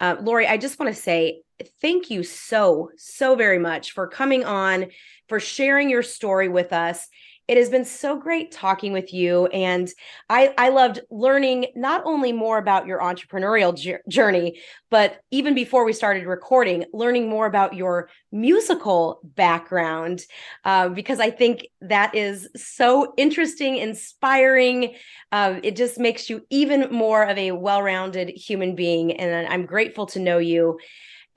uh, 0.00 0.16
Lori, 0.20 0.46
I 0.46 0.56
just 0.56 0.78
want 0.78 0.94
to 0.94 1.00
say 1.00 1.42
thank 1.80 2.10
you 2.10 2.22
so, 2.22 2.90
so 2.96 3.34
very 3.34 3.58
much 3.58 3.92
for 3.92 4.06
coming 4.06 4.44
on, 4.44 4.86
for 5.28 5.40
sharing 5.40 5.90
your 5.90 6.02
story 6.02 6.48
with 6.48 6.72
us. 6.72 7.08
It 7.48 7.56
has 7.56 7.70
been 7.70 7.86
so 7.86 8.16
great 8.16 8.52
talking 8.52 8.92
with 8.92 9.14
you. 9.14 9.46
And 9.46 9.88
I, 10.28 10.54
I 10.58 10.68
loved 10.68 11.00
learning 11.10 11.68
not 11.74 12.02
only 12.04 12.30
more 12.30 12.58
about 12.58 12.86
your 12.86 13.00
entrepreneurial 13.00 13.98
journey, 14.06 14.60
but 14.90 15.22
even 15.30 15.54
before 15.54 15.84
we 15.84 15.94
started 15.94 16.26
recording, 16.26 16.84
learning 16.92 17.30
more 17.30 17.46
about 17.46 17.74
your 17.74 18.10
musical 18.30 19.20
background, 19.24 20.22
uh, 20.66 20.90
because 20.90 21.20
I 21.20 21.30
think 21.30 21.68
that 21.80 22.14
is 22.14 22.48
so 22.54 23.14
interesting, 23.16 23.76
inspiring. 23.76 24.94
Uh, 25.32 25.58
it 25.62 25.74
just 25.74 25.98
makes 25.98 26.28
you 26.28 26.44
even 26.50 26.92
more 26.92 27.22
of 27.24 27.38
a 27.38 27.52
well 27.52 27.82
rounded 27.82 28.28
human 28.28 28.74
being. 28.74 29.12
And 29.12 29.46
I'm 29.48 29.64
grateful 29.64 30.04
to 30.06 30.18
know 30.18 30.38
you. 30.38 30.78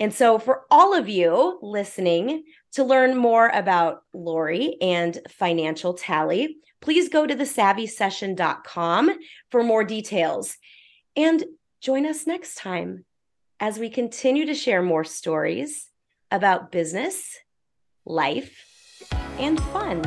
And 0.02 0.12
so, 0.12 0.40
for 0.40 0.64
all 0.72 0.96
of 0.96 1.08
you 1.08 1.60
listening, 1.62 2.46
to 2.72 2.84
learn 2.84 3.16
more 3.16 3.50
about 3.50 4.02
Lori 4.16 4.76
and 4.82 5.20
Financial 5.30 5.94
Tally, 5.94 6.58
please 6.80 7.08
go 7.08 7.28
to 7.28 7.36
thesavvysession.com 7.36 9.12
for 9.52 9.64
more 9.64 9.84
details. 9.84 10.58
And 11.16 11.44
join 11.82 12.08
us 12.08 12.26
next 12.26 12.56
time 12.56 13.06
as 13.60 13.78
we 13.78 13.92
continue 13.92 14.48
to 14.48 14.56
share 14.56 14.82
more 14.82 15.04
stories 15.04 15.88
about 16.32 16.72
business, 16.72 17.38
life, 18.04 18.58
and 19.38 19.62
fun. 19.66 20.02